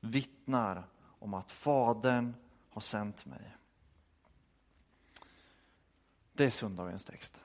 vittnar 0.00 0.88
om 1.02 1.34
att 1.34 1.52
Fadern 1.52 2.34
har 2.70 2.80
sänt 2.80 3.26
mig. 3.26 3.56
Det 6.32 6.44
är 6.44 6.50
söndagens 6.50 7.04
text. 7.04 7.40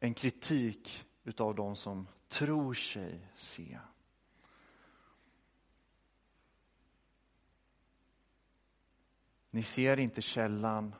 En 0.00 0.14
kritik 0.14 1.06
utav 1.24 1.54
de 1.54 1.76
som 1.76 2.08
tror 2.28 2.74
sig 2.74 3.28
se. 3.36 3.78
Ni 9.50 9.62
ser 9.62 9.96
inte 9.96 10.22
källan 10.22 10.94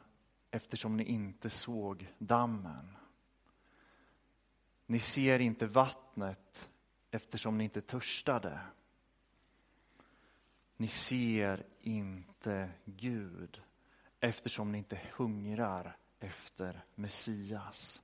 eftersom 0.50 0.96
ni 0.96 1.04
inte 1.04 1.50
såg 1.50 2.12
dammen. 2.18 2.96
Ni 4.86 4.98
ser 4.98 5.38
inte 5.38 5.66
vattnet 5.66 6.70
eftersom 7.10 7.58
ni 7.58 7.64
inte 7.64 7.80
törstade. 7.80 8.60
Ni 10.76 10.88
ser 10.88 11.66
inte 11.80 12.70
Gud 12.84 13.62
eftersom 14.20 14.72
ni 14.72 14.78
inte 14.78 15.00
hungrar 15.16 15.96
efter 16.20 16.84
Messias, 16.94 18.02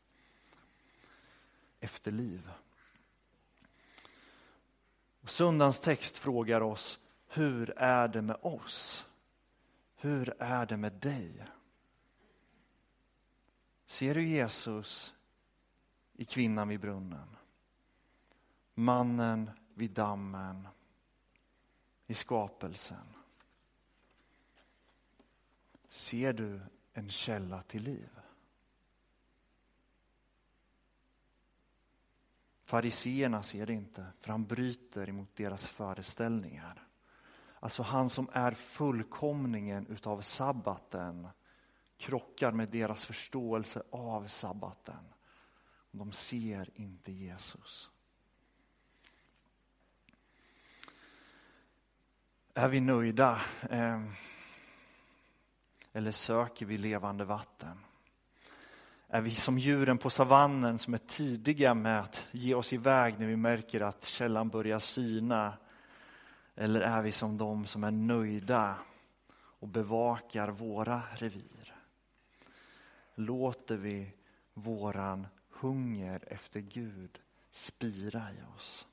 efter 1.81 2.12
liv. 2.12 2.50
Och 5.21 5.31
söndagens 5.31 5.81
text 5.81 6.19
frågar 6.19 6.61
oss, 6.61 7.00
hur 7.29 7.71
är 7.79 8.09
det 8.09 8.23
med 8.23 8.37
oss? 8.43 9.07
Hur 9.97 10.35
är 10.38 10.67
det 10.67 10.76
med 10.76 10.93
dig? 10.93 11.45
Ser 13.87 14.14
du 14.14 14.28
Jesus 14.28 15.14
i 16.14 16.25
kvinnan 16.25 16.69
vid 16.69 16.81
brunnen? 16.81 17.37
Mannen 18.75 19.50
vid 19.75 19.90
dammen? 19.90 20.69
I 22.07 22.14
skapelsen? 22.14 23.07
Ser 25.88 26.33
du 26.33 26.61
en 26.93 27.11
källa 27.11 27.62
till 27.62 27.83
liv? 27.83 28.09
Fariseerna 32.64 33.43
ser 33.43 33.66
det 33.66 33.73
inte, 33.73 34.07
för 34.21 34.31
han 34.31 34.47
bryter 34.47 35.09
emot 35.09 35.37
deras 35.37 35.69
föreställningar. 35.69 36.88
Alltså 37.61 37.83
han 37.83 38.09
som 38.09 38.28
är 38.33 38.52
fullkomningen 38.52 39.87
utav 39.87 40.21
sabbaten 40.21 41.28
krockar 41.99 42.53
med 42.53 42.69
deras 42.69 43.05
förståelse 43.05 43.83
av 43.91 44.26
sabbaten. 44.26 45.12
De 45.91 46.12
ser 46.12 46.71
inte 46.75 47.12
Jesus. 47.12 47.91
Är 52.55 52.69
vi 52.69 52.81
nöjda? 52.81 53.41
Eh, 53.71 54.03
eller 55.93 56.11
söker 56.11 56.67
vi 56.67 56.79
levande 56.79 57.25
vatten? 57.25 57.79
Är 59.09 59.21
vi 59.21 59.35
som 59.35 59.59
djuren 59.59 59.99
på 59.99 60.11
savannen 60.11 60.79
som 60.79 60.95
är 60.95 60.99
tidiga 60.99 61.75
med 61.75 62.00
att 62.00 62.25
ge 62.31 62.55
oss 62.55 62.73
iväg 62.73 63.19
när 63.19 63.26
vi 63.26 63.37
märker 63.37 63.81
att 63.81 64.05
källan 64.05 64.49
börjar 64.49 64.79
sina? 64.79 65.53
Eller 66.55 66.81
är 66.81 67.03
vi 67.03 67.12
som 67.12 67.37
de 67.37 67.67
som 67.67 67.85
är 67.85 67.91
nöjda 67.91 68.76
och 69.35 69.69
bevakar 69.69 70.49
våra 70.49 71.03
revir? 71.15 71.56
Låter 73.18 73.76
vi 73.76 74.12
våran 74.54 75.26
hunger 75.49 76.25
efter 76.26 76.61
Gud 76.61 77.20
spira 77.50 78.32
i 78.32 78.56
oss? 78.56 78.87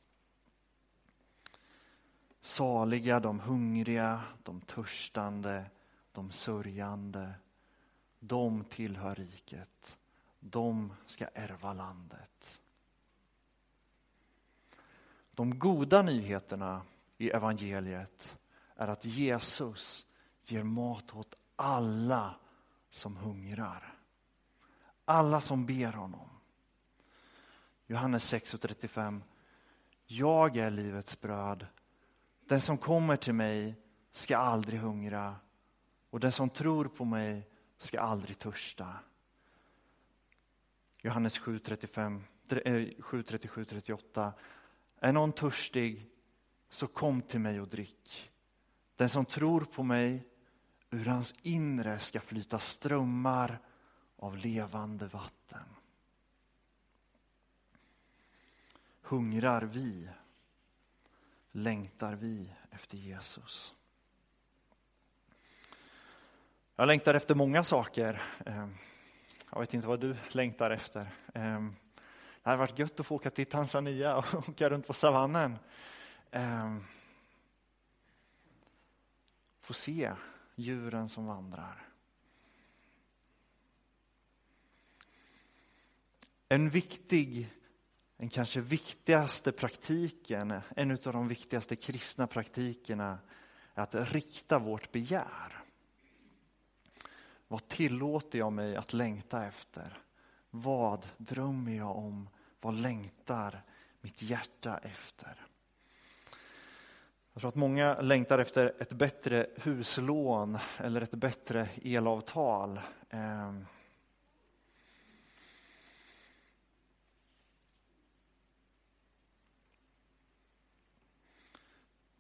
Saliga 2.41 3.19
de 3.19 3.39
hungriga, 3.39 4.21
de 4.43 4.61
törstande, 4.61 5.65
de 6.11 6.31
sörjande. 6.31 7.33
De 8.19 8.63
tillhör 8.63 9.15
riket. 9.15 9.99
De 10.39 10.93
ska 11.05 11.25
ärva 11.33 11.73
landet. 11.73 12.61
De 15.31 15.59
goda 15.59 16.01
nyheterna 16.01 16.81
i 17.17 17.29
evangeliet 17.29 18.37
är 18.75 18.87
att 18.87 19.05
Jesus 19.05 20.05
ger 20.43 20.63
mat 20.63 21.13
åt 21.13 21.35
alla 21.55 22.35
som 22.89 23.17
hungrar. 23.17 23.92
Alla 25.05 25.41
som 25.41 25.65
ber 25.65 25.93
honom. 25.93 26.29
Johannes 27.87 28.33
6.35. 28.33 29.21
Jag 30.05 30.57
är 30.57 30.71
livets 30.71 31.21
bröd. 31.21 31.67
Den 32.47 32.61
som 32.61 32.77
kommer 32.77 33.17
till 33.17 33.33
mig 33.33 33.75
ska 34.11 34.37
aldrig 34.37 34.79
hungra 34.79 35.35
och 36.09 36.19
den 36.19 36.31
som 36.31 36.49
tror 36.49 36.85
på 36.85 37.05
mig 37.05 37.49
ska 37.77 37.99
aldrig 37.99 38.39
törsta. 38.39 38.95
Johannes 41.01 41.39
7.37, 41.39 43.65
38. 43.65 44.25
Eh, 44.25 44.31
är 45.09 45.13
någon 45.13 45.31
törstig 45.31 46.09
så 46.69 46.87
kom 46.87 47.21
till 47.21 47.39
mig 47.39 47.61
och 47.61 47.67
drick. 47.67 48.31
Den 48.95 49.09
som 49.09 49.25
tror 49.25 49.61
på 49.61 49.83
mig, 49.83 50.27
ur 50.89 51.05
hans 51.05 51.35
inre 51.41 51.99
ska 51.99 52.19
flyta 52.19 52.59
strömmar 52.59 53.59
av 54.23 54.37
levande 54.37 55.07
vatten. 55.07 55.65
Hungrar 59.01 59.61
vi? 59.61 60.09
Längtar 61.51 62.13
vi 62.13 62.53
efter 62.71 62.97
Jesus? 62.97 63.73
Jag 66.75 66.87
längtar 66.87 67.13
efter 67.13 67.35
många 67.35 67.63
saker. 67.63 68.21
Ehm, 68.45 68.75
jag 69.51 69.59
vet 69.59 69.73
inte 69.73 69.87
vad 69.87 69.99
du 69.99 70.15
längtar 70.31 70.71
efter. 70.71 71.09
Ehm, 71.33 71.75
det 72.43 72.49
hade 72.49 72.59
varit 72.59 72.79
gött 72.79 72.99
att 72.99 73.05
få 73.05 73.15
åka 73.15 73.29
till 73.29 73.45
Tanzania 73.45 74.15
och 74.15 74.35
åka 74.49 74.69
runt 74.69 74.87
på 74.87 74.93
savannen. 74.93 75.59
Ehm, 76.31 76.83
få 79.61 79.73
se 79.73 80.13
djuren 80.55 81.09
som 81.09 81.25
vandrar. 81.25 81.92
En 86.53 86.69
viktig, 86.69 87.49
en 88.17 88.29
kanske 88.29 88.61
viktigaste 88.61 89.51
praktiken, 89.51 90.61
en 90.75 90.91
av 90.91 90.97
de 90.97 91.27
viktigaste 91.27 91.75
kristna 91.75 92.27
praktikerna 92.27 93.17
är 93.73 93.83
att 93.83 93.95
rikta 93.95 94.59
vårt 94.59 94.91
begär. 94.91 95.63
Vad 97.47 97.67
tillåter 97.67 98.39
jag 98.39 98.53
mig 98.53 98.75
att 98.75 98.93
längta 98.93 99.45
efter? 99.45 99.97
Vad 100.49 101.07
drömmer 101.17 101.71
jag 101.71 101.97
om? 101.97 102.29
Vad 102.61 102.73
längtar 102.73 103.61
mitt 104.01 104.21
hjärta 104.21 104.77
efter? 104.77 105.45
Jag 107.33 107.41
tror 107.41 107.49
att 107.49 107.55
många 107.55 108.01
längtar 108.01 108.39
efter 108.39 108.73
ett 108.79 108.93
bättre 108.93 109.47
huslån 109.55 110.57
eller 110.77 111.01
ett 111.01 111.11
bättre 111.11 111.69
elavtal. 111.81 112.79
Ehm, 113.09 113.65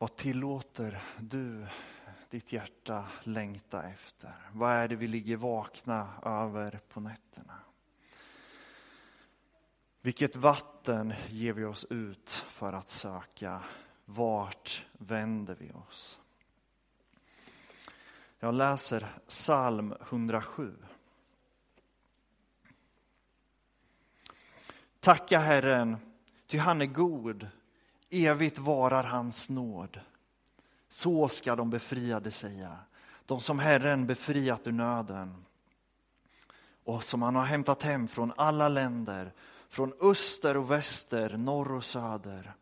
Vad 0.03 0.15
tillåter 0.15 1.03
du 1.19 1.67
ditt 2.29 2.51
hjärta 2.51 3.07
längta 3.23 3.83
efter? 3.83 4.31
Vad 4.51 4.71
är 4.71 4.87
det 4.87 4.95
vi 4.95 5.07
ligger 5.07 5.37
vakna 5.37 6.09
över 6.23 6.79
på 6.89 6.99
nätterna? 6.99 7.59
Vilket 10.01 10.35
vatten 10.35 11.13
ger 11.29 11.53
vi 11.53 11.65
oss 11.65 11.85
ut 11.89 12.29
för 12.29 12.73
att 12.73 12.89
söka? 12.89 13.63
Vart 14.05 14.85
vänder 14.91 15.55
vi 15.59 15.71
oss? 15.71 16.19
Jag 18.39 18.53
läser 18.53 19.07
psalm 19.27 19.93
107. 20.01 20.75
Tacka 24.99 25.39
Herren, 25.39 25.97
ty 26.47 26.57
han 26.57 26.81
är 26.81 26.85
god. 26.85 27.47
Evigt 28.13 28.57
varar 28.57 29.03
hans 29.03 29.49
nåd. 29.49 29.99
Så 30.89 31.27
ska 31.27 31.55
de 31.55 31.69
befriade 31.69 32.31
säga, 32.31 32.77
de 33.25 33.41
som 33.41 33.59
Herren 33.59 34.07
befriat 34.07 34.67
ur 34.67 34.71
nöden 34.71 35.45
och 36.83 37.03
som 37.03 37.21
han 37.21 37.35
har 37.35 37.45
hämtat 37.45 37.83
hem 37.83 38.07
från 38.07 38.33
alla 38.37 38.69
länder, 38.69 39.33
från 39.69 39.93
öster 40.01 40.57
och 40.57 40.71
väster, 40.71 41.37
norr 41.37 41.71
och 41.71 41.83
söder. 41.83 42.53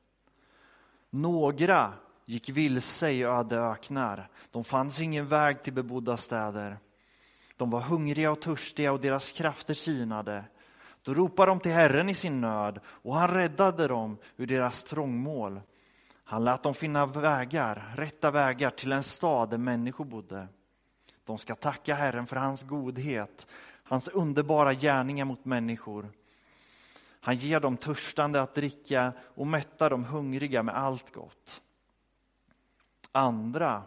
Några 1.09 1.93
gick 2.25 2.49
vilse 2.49 3.11
i 3.11 3.23
öde 3.23 3.59
öknar, 3.59 4.29
de 4.51 4.63
fanns 4.63 5.01
ingen 5.01 5.27
väg 5.27 5.63
till 5.63 5.73
bebodda 5.73 6.17
städer. 6.17 6.77
De 7.57 7.69
var 7.69 7.81
hungriga 7.81 8.31
och 8.31 8.41
törstiga 8.41 8.91
och 8.91 8.99
deras 8.99 9.31
krafter 9.31 9.73
sinade. 9.73 10.43
Då 11.03 11.13
ropade 11.13 11.51
de 11.51 11.59
till 11.59 11.71
Herren 11.71 12.09
i 12.09 12.13
sin 12.13 12.41
nöd 12.41 12.79
och 12.85 13.15
han 13.15 13.27
räddade 13.27 13.87
dem 13.87 14.17
ur 14.37 14.47
deras 14.47 14.83
trångmål. 14.83 15.61
Han 16.23 16.43
lät 16.43 16.63
dem 16.63 16.73
finna 16.73 17.05
vägar, 17.05 17.93
rätta 17.95 18.31
vägar 18.31 18.69
till 18.69 18.91
en 18.91 19.03
stad 19.03 19.49
där 19.49 19.57
människor 19.57 20.05
bodde. 20.05 20.47
De 21.25 21.37
ska 21.37 21.55
tacka 21.55 21.95
Herren 21.95 22.27
för 22.27 22.35
hans 22.35 22.63
godhet, 22.63 23.47
hans 23.83 24.07
underbara 24.07 24.73
gärningar 24.73 25.25
mot 25.25 25.45
människor. 25.45 26.11
Han 27.19 27.35
ger 27.35 27.59
dem 27.59 27.77
törstande 27.77 28.41
att 28.41 28.55
dricka 28.55 29.13
och 29.19 29.47
mättar 29.47 29.89
de 29.89 30.05
hungriga 30.05 30.63
med 30.63 30.75
allt 30.75 31.13
gott. 31.13 31.61
Andra 33.11 33.83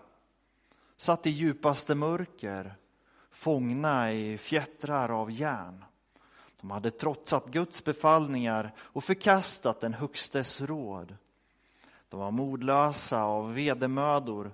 satt 0.96 1.26
i 1.26 1.30
djupaste 1.30 1.94
mörker, 1.94 2.74
fångna 3.30 4.12
i 4.12 4.38
fjättrar 4.38 5.08
av 5.08 5.30
järn. 5.30 5.84
De 6.64 6.70
hade 6.70 6.90
trotsat 6.90 7.46
Guds 7.46 7.84
befallningar 7.84 8.72
och 8.78 9.04
förkastat 9.04 9.80
den 9.80 9.94
Högstes 9.94 10.60
råd. 10.60 11.16
De 12.08 12.20
var 12.20 12.30
modlösa 12.30 13.22
av 13.22 13.54
vedermödor. 13.54 14.52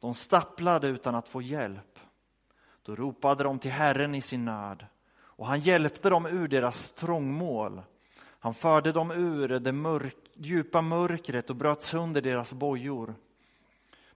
De 0.00 0.14
stapplade 0.14 0.86
utan 0.86 1.14
att 1.14 1.28
få 1.28 1.42
hjälp. 1.42 1.98
Då 2.82 2.96
ropade 2.96 3.44
de 3.44 3.58
till 3.58 3.70
Herren 3.70 4.14
i 4.14 4.20
sin 4.20 4.44
nöd 4.44 4.86
och 5.16 5.46
han 5.46 5.60
hjälpte 5.60 6.10
dem 6.10 6.26
ur 6.26 6.48
deras 6.48 6.92
trångmål. 6.92 7.82
Han 8.20 8.54
förde 8.54 8.92
dem 8.92 9.10
ur 9.10 9.48
det 9.48 9.72
mörk, 9.72 10.16
djupa 10.34 10.82
mörkret 10.82 11.50
och 11.50 11.56
bröt 11.56 11.82
sönder 11.82 12.22
deras 12.22 12.52
bojor. 12.54 13.14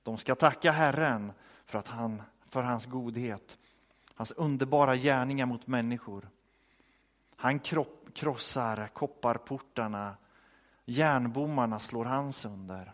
De 0.03 0.19
ska 0.19 0.35
tacka 0.35 0.73
Herren 0.73 1.33
för, 1.67 1.79
att 1.79 1.89
han, 1.89 2.23
för 2.49 2.63
hans 2.63 2.87
godhet, 2.87 3.59
hans 4.15 4.33
underbara 4.33 4.97
gärningar 4.97 5.47
mot 5.47 5.67
människor. 5.67 6.29
Han 7.41 7.59
kropp, 7.59 8.15
krossar 8.15 8.89
kopparportarna, 8.95 10.17
järnbommarna 10.85 11.79
slår 11.79 12.05
han 12.05 12.33
sönder. 12.33 12.93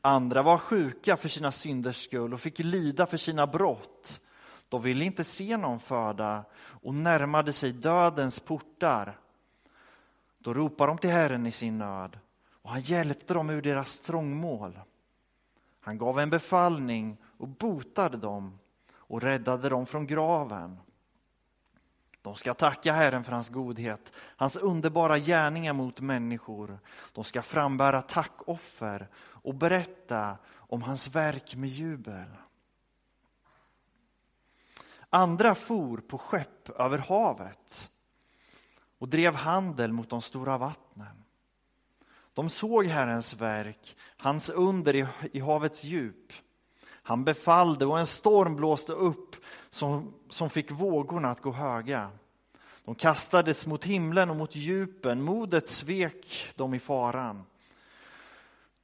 Andra 0.00 0.42
var 0.42 0.58
sjuka 0.58 1.16
för 1.16 1.28
sina 1.28 1.52
synders 1.52 2.04
skull 2.04 2.34
och 2.34 2.40
fick 2.40 2.58
lida 2.58 3.06
för 3.06 3.16
sina 3.16 3.46
brott. 3.46 4.20
De 4.68 4.82
ville 4.82 5.04
inte 5.04 5.24
se 5.24 5.56
någon 5.56 5.80
föda 5.80 6.44
och 6.60 6.94
närmade 6.94 7.52
sig 7.52 7.72
dödens 7.72 8.40
portar. 8.40 9.18
Då 10.38 10.54
ropade 10.54 10.90
de 10.90 10.98
till 10.98 11.10
Herren 11.10 11.46
i 11.46 11.52
sin 11.52 11.78
nöd 11.78 12.18
och 12.62 12.70
han 12.70 12.80
hjälpte 12.80 13.34
dem 13.34 13.50
ur 13.50 13.62
deras 13.62 14.00
trångmål. 14.00 14.80
Han 15.80 15.98
gav 15.98 16.18
en 16.18 16.30
befallning 16.30 17.16
och 17.38 17.48
botade 17.48 18.16
dem 18.16 18.58
och 18.92 19.22
räddade 19.22 19.68
dem 19.68 19.86
från 19.86 20.06
graven. 20.06 20.76
De 22.22 22.36
ska 22.36 22.54
tacka 22.54 22.92
Herren 22.92 23.24
för 23.24 23.32
hans 23.32 23.48
godhet, 23.48 24.12
hans 24.16 24.56
underbara 24.56 25.18
gärningar 25.18 25.72
mot 25.72 26.00
människor. 26.00 26.78
De 27.12 27.24
ska 27.24 27.42
frambära 27.42 28.02
tackoffer 28.02 29.08
och 29.16 29.54
berätta 29.54 30.38
om 30.54 30.82
hans 30.82 31.08
verk 31.08 31.54
med 31.54 31.68
jubel. 31.68 32.28
Andra 35.10 35.54
for 35.54 35.96
på 35.96 36.18
skepp 36.18 36.68
över 36.68 36.98
havet 36.98 37.90
och 38.98 39.08
drev 39.08 39.34
handel 39.34 39.92
mot 39.92 40.10
de 40.10 40.22
stora 40.22 40.58
vattnen. 40.58 41.24
De 42.34 42.50
såg 42.50 42.86
Herrens 42.86 43.34
verk, 43.34 43.96
hans 44.16 44.50
under 44.50 44.96
i, 44.96 45.06
i 45.32 45.40
havets 45.40 45.84
djup. 45.84 46.32
Han 47.10 47.24
befallde 47.24 47.86
och 47.86 47.98
en 47.98 48.06
storm 48.06 48.56
blåste 48.56 48.92
upp 48.92 49.36
som, 49.70 50.14
som 50.28 50.50
fick 50.50 50.70
vågorna 50.70 51.30
att 51.30 51.40
gå 51.40 51.52
höga. 51.52 52.10
De 52.84 52.94
kastades 52.94 53.66
mot 53.66 53.84
himlen 53.84 54.30
och 54.30 54.36
mot 54.36 54.56
djupen, 54.56 55.22
modet 55.22 55.68
svek 55.68 56.52
dem 56.56 56.74
i 56.74 56.78
faran. 56.78 57.42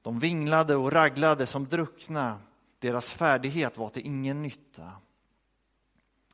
De 0.03 0.19
vinglade 0.19 0.77
och 0.77 0.93
raglade 0.93 1.47
som 1.47 1.67
druckna, 1.67 2.39
deras 2.79 3.13
färdighet 3.13 3.79
var 3.79 3.89
till 3.89 4.07
ingen 4.07 4.43
nytta. 4.43 4.93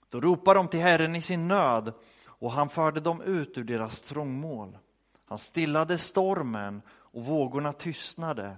Då 0.08 0.20
ropade 0.20 0.58
de 0.58 0.68
till 0.68 0.80
Herren 0.80 1.16
i 1.16 1.22
sin 1.22 1.48
nöd 1.48 1.92
och 2.26 2.52
han 2.52 2.68
förde 2.68 3.00
dem 3.00 3.22
ut 3.22 3.58
ur 3.58 3.64
deras 3.64 4.02
trångmål. 4.02 4.78
Han 5.24 5.38
stillade 5.38 5.98
stormen 5.98 6.82
och 6.90 7.24
vågorna 7.24 7.72
tystnade. 7.72 8.56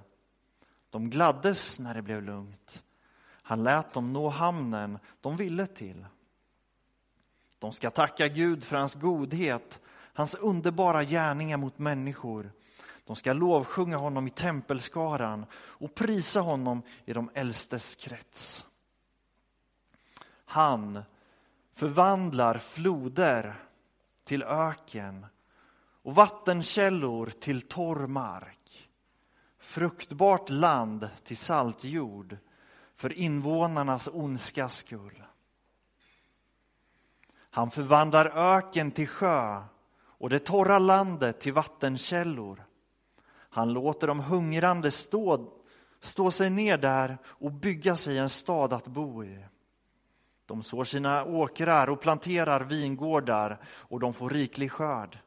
De 0.90 1.10
gladdes 1.10 1.78
när 1.78 1.94
det 1.94 2.02
blev 2.02 2.22
lugnt. 2.22 2.83
Han 3.46 3.62
lät 3.62 3.92
dem 3.92 4.12
nå 4.12 4.28
hamnen 4.28 4.98
de 5.20 5.36
ville 5.36 5.66
till. 5.66 6.06
De 7.58 7.72
ska 7.72 7.90
tacka 7.90 8.28
Gud 8.28 8.64
för 8.64 8.76
hans 8.76 8.94
godhet, 8.94 9.80
hans 10.14 10.34
underbara 10.34 11.04
gärningar 11.04 11.56
mot 11.56 11.78
människor. 11.78 12.52
De 13.04 13.16
ska 13.16 13.32
lovsjunga 13.32 13.96
honom 13.96 14.26
i 14.26 14.30
tempelskaran 14.30 15.46
och 15.54 15.94
prisa 15.94 16.40
honom 16.40 16.82
i 17.04 17.12
de 17.12 17.30
äldstes 17.34 17.96
krets. 17.96 18.66
Han 20.44 21.02
förvandlar 21.74 22.58
floder 22.58 23.56
till 24.24 24.42
öken 24.42 25.26
och 26.02 26.14
vattenkällor 26.14 27.26
till 27.26 27.60
torr 27.60 28.06
mark. 28.06 28.88
Fruktbart 29.58 30.50
land 30.50 31.08
till 31.24 31.36
salt 31.36 31.84
jord 31.84 32.36
för 33.04 33.12
invånarnas 33.12 34.08
ondska 34.12 34.68
skull. 34.68 35.22
Han 37.50 37.70
förvandlar 37.70 38.26
öken 38.26 38.90
till 38.90 39.08
sjö 39.08 39.62
och 39.96 40.30
det 40.30 40.38
torra 40.38 40.78
landet 40.78 41.40
till 41.40 41.52
vattenkällor. 41.52 42.64
Han 43.30 43.72
låter 43.72 44.06
de 44.06 44.20
hungrande 44.20 44.90
stå, 44.90 45.52
stå 46.00 46.30
sig 46.30 46.50
ner 46.50 46.78
där 46.78 47.18
och 47.24 47.52
bygga 47.52 47.96
sig 47.96 48.18
en 48.18 48.28
stad 48.28 48.72
att 48.72 48.86
bo 48.86 49.24
i. 49.24 49.44
De 50.46 50.62
sår 50.62 50.84
sina 50.84 51.24
åkrar 51.24 51.88
och 51.88 52.00
planterar 52.00 52.60
vingårdar 52.60 53.60
och 53.66 54.00
de 54.00 54.14
får 54.14 54.30
riklig 54.30 54.72
skörd. 54.72 55.18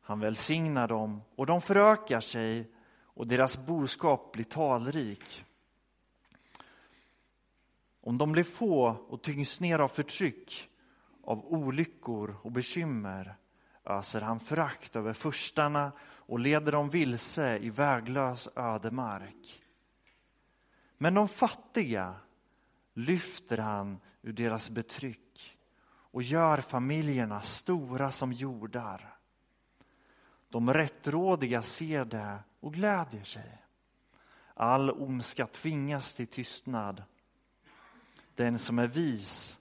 Han 0.00 0.20
välsignar 0.20 0.88
dem 0.88 1.22
och 1.36 1.46
de 1.46 1.60
förökar 1.60 2.20
sig 2.20 2.70
och 3.04 3.26
deras 3.26 3.56
boskap 3.56 4.32
blir 4.32 4.44
talrik. 4.44 5.44
Om 8.04 8.18
de 8.18 8.32
blir 8.32 8.44
få 8.44 8.96
och 9.08 9.22
tyngs 9.22 9.60
ner 9.60 9.78
av 9.78 9.88
förtryck, 9.88 10.68
av 11.24 11.46
olyckor 11.46 12.36
och 12.42 12.52
bekymmer 12.52 13.36
öser 13.84 14.20
han 14.20 14.40
förakt 14.40 14.96
över 14.96 15.12
förstarna 15.12 15.92
och 16.00 16.38
leder 16.38 16.72
dem 16.72 16.90
vilse 16.90 17.58
i 17.58 17.70
väglös 17.70 18.48
ödemark. 18.56 19.62
Men 20.98 21.14
de 21.14 21.28
fattiga 21.28 22.14
lyfter 22.94 23.58
han 23.58 24.00
ur 24.22 24.32
deras 24.32 24.70
betryck 24.70 25.58
och 25.84 26.22
gör 26.22 26.58
familjerna 26.58 27.42
stora 27.42 28.12
som 28.12 28.32
jordar. 28.32 29.16
De 30.48 30.74
rättrådiga 30.74 31.62
ser 31.62 32.04
det 32.04 32.38
och 32.60 32.74
glädjer 32.74 33.24
sig. 33.24 33.62
All 34.54 34.90
ondska 34.90 35.46
tvingas 35.46 36.14
till 36.14 36.26
tystnad. 36.26 37.02
Den 38.34 38.58
som 38.58 38.78
är 38.78 38.86
vis 38.86 39.58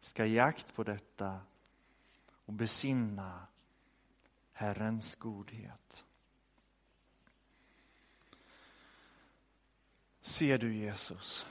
ska 0.00 0.26
ge 0.26 0.38
akt 0.38 0.74
på 0.74 0.84
detta 0.84 1.40
och 2.44 2.52
besinna 2.52 3.46
Herrens 4.52 5.14
godhet. 5.14 6.04
Ser 10.20 10.58
du 10.58 10.74
Jesus? 10.74 11.46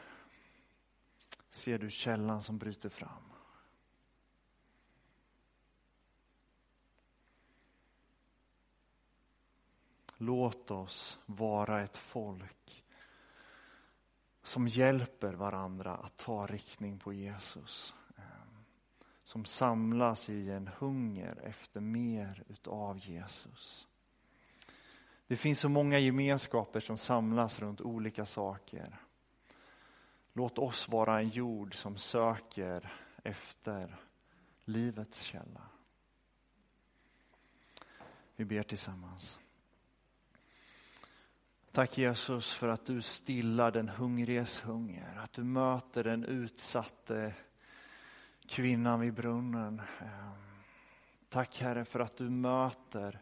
Ser 1.49 1.79
du 1.79 1.89
källan 1.89 2.43
som 2.43 2.57
bryter 2.57 2.89
fram? 2.89 3.23
Låt 10.17 10.71
oss 10.71 11.19
vara 11.25 11.83
ett 11.83 11.97
folk 11.97 12.82
som 14.43 14.67
hjälper 14.67 15.33
varandra 15.33 15.95
att 15.95 16.17
ta 16.17 16.47
riktning 16.47 16.99
på 16.99 17.13
Jesus. 17.13 17.93
Ehm, 18.17 18.65
som 19.23 19.45
samlas 19.45 20.29
i 20.29 20.49
en 20.51 20.69
hunger 20.77 21.39
efter 21.43 21.81
mer 21.81 22.43
utav 22.47 22.97
Jesus. 22.97 23.87
Det 25.27 25.37
finns 25.37 25.59
så 25.59 25.69
många 25.69 25.99
gemenskaper 25.99 26.79
som 26.79 26.97
samlas 26.97 27.59
runt 27.59 27.81
olika 27.81 28.25
saker. 28.25 28.99
Låt 30.33 30.57
oss 30.57 30.89
vara 30.89 31.19
en 31.19 31.29
jord 31.29 31.75
som 31.75 31.97
söker 31.97 32.93
efter 33.23 33.95
livets 34.65 35.21
källa. 35.21 35.61
Vi 38.35 38.45
ber 38.45 38.63
tillsammans. 38.63 39.39
Tack 41.73 41.97
Jesus 41.97 42.53
för 42.53 42.67
att 42.67 42.85
du 42.85 43.01
stillar 43.01 43.71
den 43.71 43.89
hungriges 43.89 44.59
hunger, 44.59 45.19
att 45.23 45.33
du 45.33 45.43
möter 45.43 46.03
den 46.03 46.23
utsatte 46.23 47.33
kvinnan 48.45 48.99
vid 48.99 49.13
brunnen. 49.13 49.81
Ehm, 49.99 50.63
tack 51.29 51.61
Herre 51.61 51.85
för 51.85 51.99
att 51.99 52.17
du 52.17 52.29
möter 52.29 53.21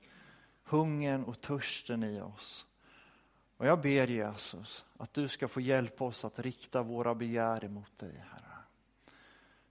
hungern 0.63 1.23
och 1.23 1.41
törsten 1.41 2.03
i 2.03 2.21
oss. 2.21 2.67
Och 3.57 3.67
jag 3.67 3.81
ber 3.81 4.07
Jesus 4.07 4.85
att 4.97 5.13
du 5.13 5.27
ska 5.27 5.47
få 5.47 5.61
hjälpa 5.61 6.03
oss 6.03 6.25
att 6.25 6.39
rikta 6.39 6.81
våra 6.81 7.15
begär 7.15 7.65
emot 7.65 7.97
dig, 7.97 8.23
Herre. 8.31 8.57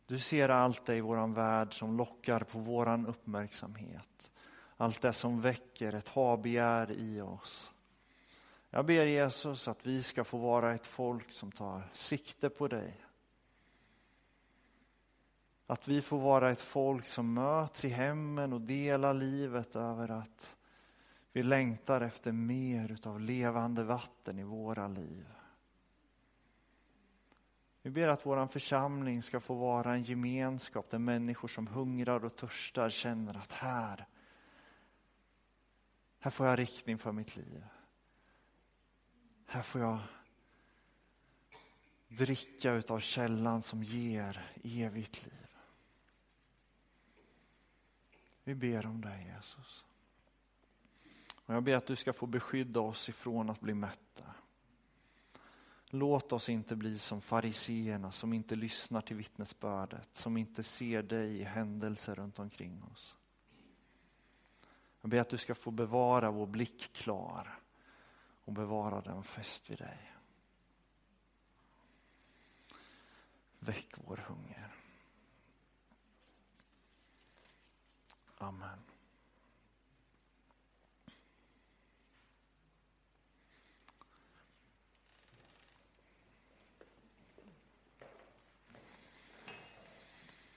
Du 0.07 0.19
ser 0.19 0.49
allt 0.49 0.87
det 0.87 0.97
i 0.97 1.01
våran 1.01 1.35
värld 1.35 1.79
som 1.79 1.97
lockar 1.97 2.40
på 2.40 2.59
våran 2.59 3.07
uppmärksamhet. 3.07 4.31
Allt 4.77 5.01
det 5.01 5.12
som 5.12 5.40
väcker 5.40 5.93
ett 5.93 6.09
habegär 6.09 6.90
i 6.90 7.21
oss. 7.21 7.73
Jag 8.70 8.87
ber 8.87 9.06
Jesus 9.06 9.68
att 9.68 9.87
vi 9.87 10.02
ska 10.02 10.24
få 10.24 10.38
vara 10.38 10.74
ett 10.74 10.87
folk 10.87 11.33
som 11.33 11.52
tar 11.52 11.90
sikte 11.92 12.50
på 12.50 12.68
dig. 12.68 13.04
Att 15.66 15.88
vi 15.88 16.02
får 16.02 16.18
vara 16.18 16.50
ett 16.50 16.61
folk 16.61 17.06
som 17.06 17.35
möts 17.35 17.85
i 17.85 17.88
hemmen 17.88 18.52
och 18.52 18.61
delar 18.61 19.14
livet 19.14 19.76
över 19.76 20.09
att 20.09 20.56
vi 21.33 21.42
längtar 21.42 22.00
efter 22.00 22.33
mer 22.33 22.92
utav 22.92 23.20
levande 23.20 23.85
vatten 23.85 24.38
i 24.38 24.44
våra 24.44 24.88
liv. 24.88 25.26
Vi 27.83 27.90
ber 27.90 28.09
att 28.09 28.26
vår 28.26 28.46
församling 28.46 29.22
ska 29.22 29.40
få 29.40 29.54
vara 29.54 29.94
en 29.94 30.02
gemenskap 30.02 30.90
där 30.90 30.98
människor 30.98 31.48
som 31.48 31.66
hungrar 31.66 32.24
och 32.24 32.37
törstar 32.37 32.90
känner 32.90 33.37
att 33.37 33.52
här, 33.52 34.06
här 36.18 36.30
får 36.30 36.46
jag 36.46 36.59
riktning 36.59 36.98
för 36.98 37.12
mitt 37.12 37.37
liv. 37.37 37.64
Här 39.52 39.62
får 39.62 39.80
jag 39.80 39.98
dricka 42.08 42.72
utav 42.72 43.00
källan 43.00 43.62
som 43.62 43.82
ger 43.82 44.50
evigt 44.64 45.24
liv. 45.26 45.48
Vi 48.44 48.54
ber 48.54 48.86
om 48.86 49.00
dig 49.00 49.32
Jesus. 49.36 49.84
Och 51.34 51.54
jag 51.54 51.62
ber 51.62 51.74
att 51.74 51.86
du 51.86 51.96
ska 51.96 52.12
få 52.12 52.26
beskydda 52.26 52.80
oss 52.80 53.08
ifrån 53.08 53.50
att 53.50 53.60
bli 53.60 53.74
mätta. 53.74 54.34
Låt 55.86 56.32
oss 56.32 56.48
inte 56.48 56.76
bli 56.76 56.98
som 56.98 57.20
fariseerna 57.20 58.12
som 58.12 58.32
inte 58.32 58.56
lyssnar 58.56 59.00
till 59.00 59.16
vittnesbördet, 59.16 60.08
som 60.12 60.36
inte 60.36 60.62
ser 60.62 61.02
dig 61.02 61.40
i 61.40 61.44
händelser 61.44 62.14
runt 62.14 62.38
omkring 62.38 62.82
oss. 62.92 63.16
Jag 65.00 65.10
ber 65.10 65.20
att 65.20 65.30
du 65.30 65.38
ska 65.38 65.54
få 65.54 65.70
bevara 65.70 66.30
vår 66.30 66.46
blick 66.46 66.92
klar 66.92 67.60
och 68.44 68.53
bevara 68.53 69.00
den 69.00 69.22
fäst 69.22 69.70
vid 69.70 69.79
dig. 69.79 70.12
Väck 73.59 73.94
vår 73.96 74.16
hunger. 74.16 74.74
Amen. 78.38 78.89